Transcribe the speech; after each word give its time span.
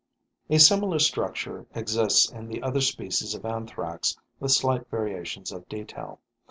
A 0.49 0.57
similar 0.57 0.97
structure 0.97 1.67
exists 1.75 2.27
in 2.31 2.47
the 2.47 2.63
other 2.63 2.81
species 2.81 3.35
of 3.35 3.45
Anthrax 3.45 4.17
with 4.39 4.51
slight 4.51 4.87
variations 4.89 5.51
of 5.51 5.69
detail. 5.69 6.19